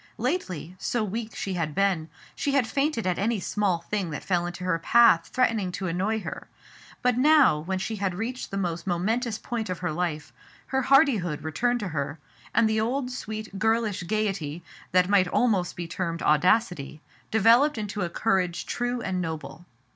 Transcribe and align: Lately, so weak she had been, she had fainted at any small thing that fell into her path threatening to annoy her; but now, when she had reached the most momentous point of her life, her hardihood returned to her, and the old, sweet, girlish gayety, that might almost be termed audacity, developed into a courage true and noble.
Lately, 0.17 0.75
so 0.79 1.03
weak 1.03 1.35
she 1.35 1.53
had 1.53 1.75
been, 1.75 2.09
she 2.33 2.53
had 2.53 2.65
fainted 2.65 3.05
at 3.05 3.19
any 3.19 3.39
small 3.39 3.81
thing 3.91 4.09
that 4.09 4.23
fell 4.23 4.47
into 4.47 4.63
her 4.63 4.79
path 4.79 5.27
threatening 5.27 5.71
to 5.73 5.85
annoy 5.85 6.19
her; 6.21 6.47
but 7.03 7.19
now, 7.19 7.59
when 7.59 7.77
she 7.77 7.97
had 7.97 8.15
reached 8.15 8.49
the 8.49 8.57
most 8.57 8.87
momentous 8.87 9.37
point 9.37 9.69
of 9.69 9.77
her 9.77 9.91
life, 9.91 10.33
her 10.65 10.81
hardihood 10.81 11.43
returned 11.43 11.81
to 11.81 11.89
her, 11.89 12.17
and 12.51 12.67
the 12.67 12.81
old, 12.81 13.11
sweet, 13.11 13.59
girlish 13.59 14.01
gayety, 14.07 14.63
that 14.91 15.07
might 15.07 15.27
almost 15.27 15.75
be 15.75 15.87
termed 15.87 16.23
audacity, 16.23 16.99
developed 17.29 17.77
into 17.77 18.01
a 18.01 18.09
courage 18.09 18.65
true 18.65 19.01
and 19.01 19.21
noble. 19.21 19.67